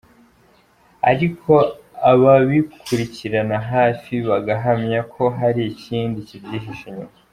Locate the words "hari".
5.39-5.61